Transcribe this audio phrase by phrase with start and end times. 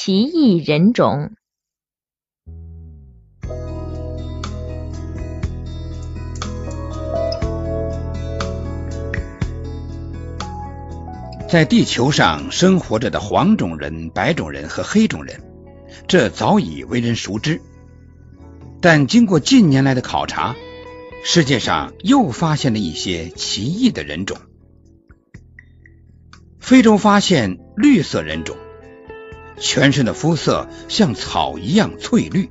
[0.00, 1.32] 奇异人种。
[11.48, 15.42] 在地球上生活着的黄种人、白种人和黑种人，
[16.06, 17.60] 这早已为人熟知。
[18.80, 20.54] 但经过近年来的考察，
[21.24, 24.38] 世界上又发现了一些奇异的人种。
[26.60, 28.56] 非洲发现绿色人种，
[29.60, 32.50] 全身的肤色像草一样翠绿，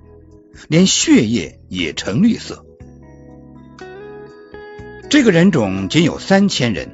[0.67, 2.65] 连血液也呈绿色。
[5.09, 6.93] 这个人种仅有三千人。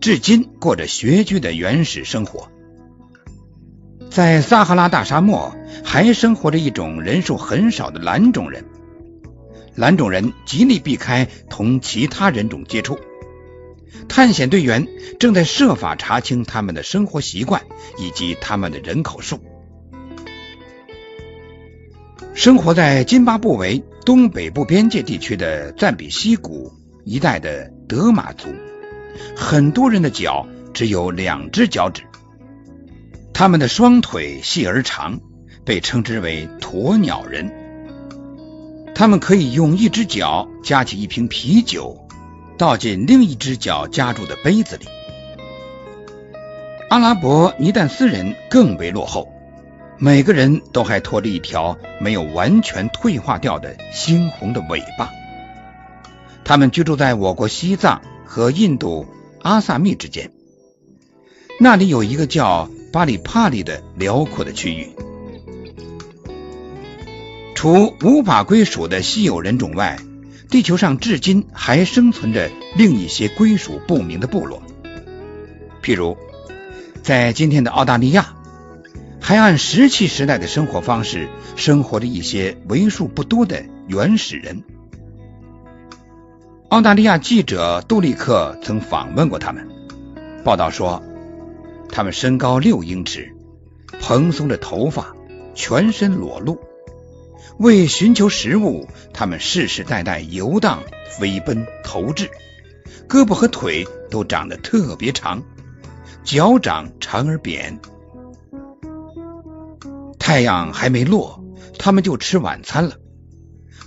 [0.00, 2.48] 至今过着穴居的原始生活，
[4.10, 8.64] 在撒哈拉大沙漠还生活着一种人数很少的蓝种人。
[9.74, 13.00] 蓝种人极力避开同其他人种接触。
[14.08, 14.86] 探险队员
[15.18, 17.62] 正在设法查清他们的生活习惯
[17.98, 19.40] 以及他们的人口数。
[22.38, 26.72] 生活在津巴布韦东北部边界地区的赞比西谷
[27.04, 28.46] 一带的德玛族。
[29.34, 32.04] 很多人的脚只有两只脚趾，
[33.34, 35.18] 他们的双腿细而长，
[35.64, 37.52] 被称之为鸵鸟人。
[38.94, 42.06] 他们可以用一只脚夹起一瓶啤酒，
[42.56, 44.86] 倒进另一只脚夹住的杯子里。
[46.88, 49.28] 阿拉伯尼旦斯人更为落后，
[49.98, 55.10] 每个人都还拖着一条没有完全退化掉的猩红的尾巴。
[56.44, 58.02] 他们居住在我国西藏。
[58.30, 59.06] 和印度
[59.40, 60.30] 阿萨密之间，
[61.58, 64.90] 那里有一个叫巴里帕里的辽阔的区域。
[67.54, 69.98] 除无法归属的稀有人种外，
[70.50, 74.62] 地球上至今还生存着另一些归属不明的部落。
[75.82, 76.18] 譬如，
[77.02, 78.34] 在今天的澳大利亚，
[79.28, 84.64] 还按石器时代的生活方式生活着一些为数不多的原始人。
[86.70, 89.68] 澳大利亚记者杜立克曾访问过他们，
[90.42, 91.02] 报道说，
[91.90, 93.30] 他们身高六英尺，
[94.00, 95.14] 蓬松的头发，
[95.54, 96.58] 全身裸露。
[97.58, 102.30] 为寻求食物，他们世世代代游荡、飞奔、投掷，
[103.06, 105.42] 胳膊和腿都长得特别长，
[106.24, 107.78] 脚掌长而扁。
[110.28, 111.42] 太阳还没落，
[111.78, 112.96] 他们就吃晚餐了。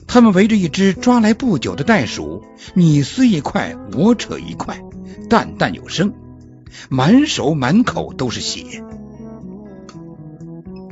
[0.07, 2.44] 他们围着一只抓来不久的袋鼠，
[2.74, 4.81] 你撕一块，我扯一块，
[5.29, 6.16] 淡淡有声，
[6.90, 8.84] 满手满口都是血。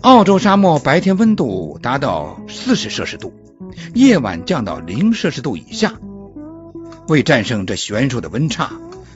[0.02, 3.34] 澳洲沙漠白天温度达到四十摄氏度，
[3.96, 5.96] 夜晚降到零摄氏度以下。
[7.08, 8.74] 为战胜这悬殊的温差，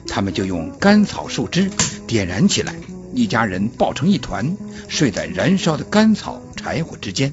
[0.08, 1.70] 他们就用干草树枝
[2.08, 2.74] 点燃起来，
[3.14, 4.56] 一家人抱成一团，
[4.88, 7.32] 睡在燃烧的干草柴火之间。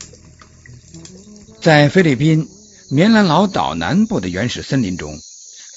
[1.62, 2.48] 在菲律宾。
[2.94, 5.18] 棉兰老岛南部的原始森林中，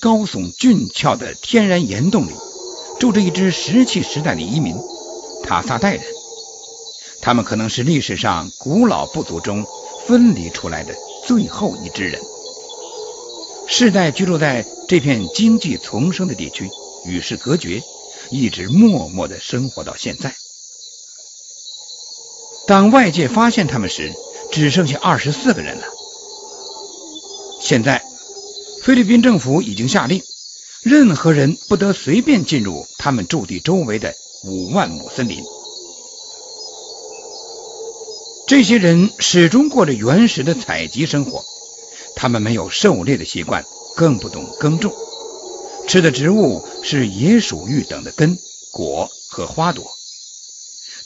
[0.01, 2.33] 高耸俊俏的天然岩洞里，
[2.99, 4.75] 住着一支石器时代的移民——
[5.47, 6.03] 塔萨代人。
[7.23, 9.65] 他们可能是历史上古老部族中
[10.09, 10.93] 分离出来的
[11.25, 12.21] 最后一支人，
[13.69, 16.69] 世代居住在这片经济丛生的地区，
[17.07, 17.81] 与世隔绝，
[18.35, 20.35] 一直默默的生活到现在。
[22.67, 24.13] 当外界发现他们时，
[24.51, 25.85] 只剩下二十四个人了。
[27.61, 28.03] 现在，
[28.83, 30.21] 菲律宾政府已经下令，
[30.83, 34.13] 任何人不得随便进入他们驻地周围的
[34.43, 35.41] 五万亩森林。
[38.49, 41.45] 这些人始终过着原始的采集生活，
[42.17, 44.93] 他们没有狩猎的习惯，更不懂耕种，
[45.87, 48.39] 吃的植物是野鼠玉等的根、
[48.73, 49.91] 果和花朵，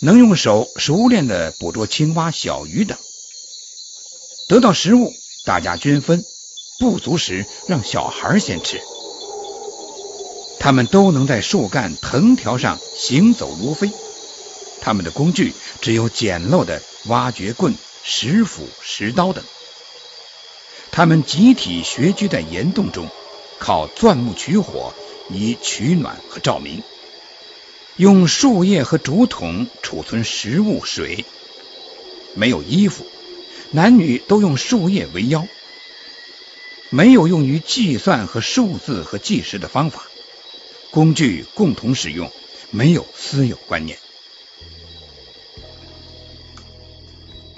[0.00, 2.96] 能用手熟练的捕捉青蛙、小鱼等。
[4.48, 5.12] 得到食物，
[5.44, 6.24] 大家均分。
[6.78, 8.80] 不足时，让小孩先吃。
[10.60, 13.90] 他们都能在树干、藤条上行走如飞。
[14.80, 17.74] 他们的工具只有简陋的挖掘棍、
[18.04, 19.44] 石斧、石刀等。
[20.92, 23.08] 他们集体穴居在岩洞中，
[23.58, 24.94] 靠钻木取火
[25.30, 26.82] 以取暖和照明，
[27.96, 31.24] 用树叶和竹筒储存食物、水。
[32.34, 33.04] 没有衣服，
[33.70, 35.46] 男女都用树叶为腰。
[36.90, 40.04] 没有用于计算和数字和计时的方法，
[40.90, 42.32] 工具共同使用，
[42.70, 43.98] 没有私有观念。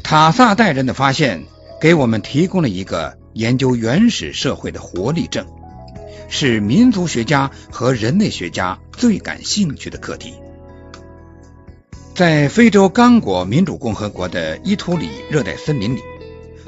[0.03, 1.45] 塔萨代人的发现
[1.81, 5.47] 给我们提供了一个研究原始社会的活力证，
[6.31, 10.33] 是民族学家和人类学家最感兴趣的课题。
[12.15, 16.01] 在非洲刚果民主共和国的伊图里热带森林里，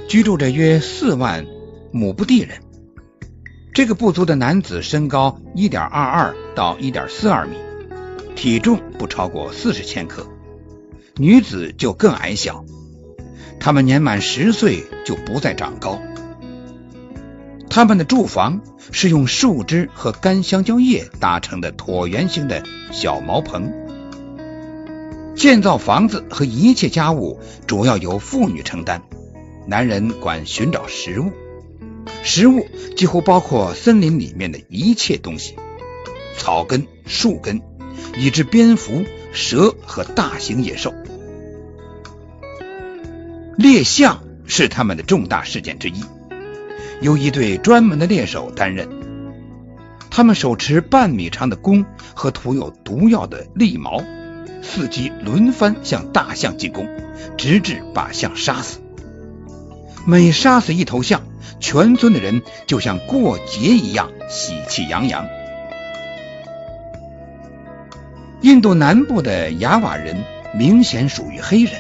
[0.09, 1.47] 居住着约四万
[1.93, 2.59] 姆布地人。
[3.73, 7.57] 这个部族的男子身高一点二二到一点四二米，
[8.35, 10.25] 体重不超过四十千克；
[11.17, 12.65] 女子就更矮小，
[13.61, 16.03] 他们年满十岁就不再长高。
[17.73, 18.61] 他们的住房
[18.91, 23.73] 是用树枝和干香蕉叶搭成的椭圆形的小茅棚。
[25.35, 29.01] 建造房子和一切家务主要由妇女承担，
[29.67, 31.33] 男人管寻找食物。
[32.23, 35.57] 食物几乎包括森林里面的一切东西，
[36.37, 37.63] 草根、树根，
[38.19, 39.03] 以至蝙蝠、
[39.33, 40.93] 蛇和大型野兽。
[43.57, 46.05] 猎象是他们的重大事件之一，
[47.03, 48.89] 由一队专门的猎手担任。
[50.11, 51.85] 他们手持半米长的弓
[52.15, 54.03] 和涂有毒药的利矛。
[54.63, 56.89] 伺机轮番向大象进攻，
[57.37, 58.79] 直至把象杀死。
[60.07, 61.23] 每杀死一头象，
[61.59, 65.27] 全村的人就像过节一样喜气洋洋。
[68.41, 70.23] 印度南部的雅瓦人
[70.55, 71.73] 明显属于黑人，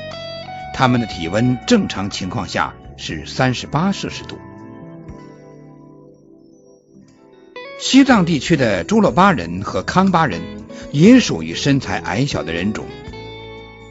[0.74, 4.36] 他们的体温正常情况下是三十八摄氏度。
[7.82, 10.40] 西藏地区的朱洛巴人和康巴人。
[10.92, 12.84] 也属于身材矮小的人种，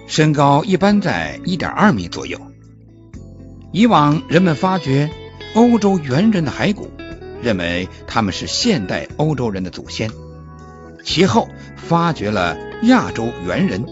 [0.05, 2.39] 身高一般在一点二米左右。
[3.71, 5.09] 以往人们发掘
[5.55, 6.91] 欧洲猿人的骸骨，
[7.41, 10.11] 认为他们是现代欧洲人的祖先；
[11.03, 13.83] 其后发掘了亚洲猿人，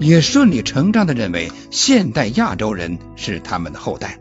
[0.00, 4.18] 也顺理成章的认为现代亚洲人是他们的后代。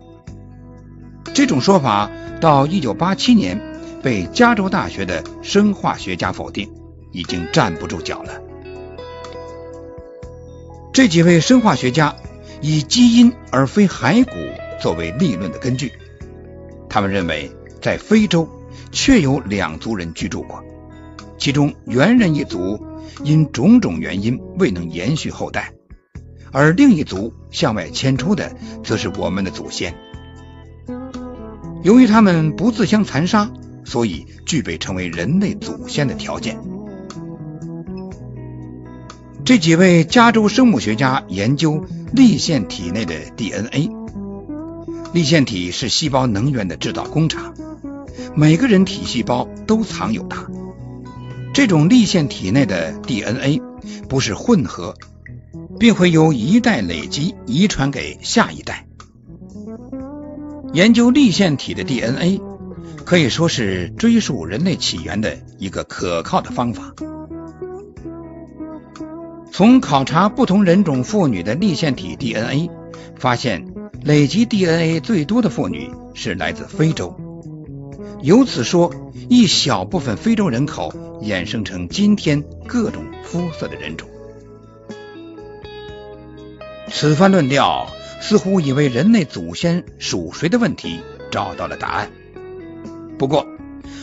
[1.33, 2.09] 这种说法
[2.39, 3.59] 到一九八七年
[4.03, 6.69] 被加州大学的生化学家否定。
[7.15, 8.41] 已经站不住脚了。
[10.91, 12.15] 这几位生化学家
[12.59, 14.31] 以基因而非骸骨
[14.81, 15.93] 作为立论的根据，
[16.89, 17.51] 他们认为
[17.81, 18.49] 在非洲
[18.91, 20.63] 确有两族人居住过，
[21.37, 22.83] 其中猿人一族
[23.23, 25.71] 因种种原因未能延续后代，
[26.51, 29.95] 而另一族向外迁出的则是我们的祖先。
[31.83, 33.51] 由于他们不自相残杀，
[33.85, 36.59] 所以具备成为人类祖先的条件。
[39.45, 43.91] 这几位加州生物学家研究粒线体内的 DNA。
[45.13, 47.53] 粒线体是细胞能源的制造工厂，
[48.35, 50.47] 每个人体细胞都藏有它。
[51.53, 53.61] 这种粒线体内的 DNA
[54.09, 54.95] 不是混合，
[55.77, 58.87] 并会由一代累积遗传给下一代。
[60.73, 62.41] 研究粒线体的 DNA
[63.05, 66.93] 可以说是追溯人类起源的一个可靠的方法。
[69.51, 72.71] 从考察不同人种妇女的粒线体 DNA，
[73.17, 77.15] 发现累积 DNA 最多的妇女是来自非洲。
[78.21, 78.91] 由此说，
[79.29, 84.07] 一小部分非洲人口衍生成今天各种肤色的人种。
[86.89, 87.87] 此番论调
[88.21, 92.09] 似乎已为人类祖先属谁的问题找到了答案。
[93.17, 93.47] 不过，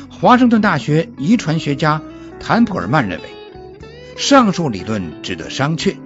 [0.09, 2.01] 华盛顿大学遗传学家
[2.39, 3.29] 坦普尔曼认为。
[4.17, 5.97] 上述理论值得商榷。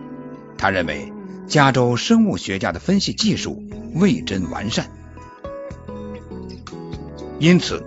[0.57, 1.13] 他认为，
[1.49, 3.63] 加州生物学家的分析技术
[3.95, 4.89] 未臻完善，
[7.41, 7.85] 因此，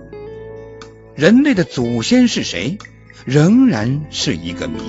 [1.16, 2.78] 人类的祖先是谁，
[3.26, 4.80] 仍然是一个谜。